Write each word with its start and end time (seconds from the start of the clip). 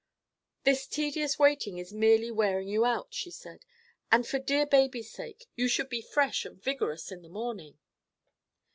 "This 0.63 0.87
tedious 0.87 1.37
waiting 1.37 1.77
is 1.77 1.93
merely 1.93 2.31
wearing 2.31 2.67
you 2.67 2.85
out," 2.85 3.13
she 3.13 3.29
said, 3.29 3.65
"and 4.11 4.25
for 4.27 4.39
dear 4.39 4.65
baby's 4.65 5.11
sake 5.11 5.45
you 5.55 5.67
should 5.67 5.89
be 5.89 6.01
fresh 6.01 6.43
and 6.43 6.59
vigorous 6.59 7.11
in 7.11 7.21
the 7.21 7.29
morning." 7.29 7.77